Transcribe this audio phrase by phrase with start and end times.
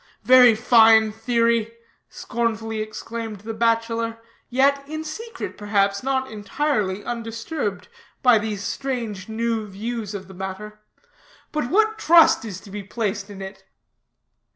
[0.23, 1.73] '""Very fine theory,"
[2.09, 4.17] scornfully exclaimed the bachelor,
[4.49, 7.87] yet in secret, perhaps, not entirely undisturbed
[8.23, 10.79] by these strange new views of the matter;
[11.51, 13.63] "but what trust is to be placed in it?"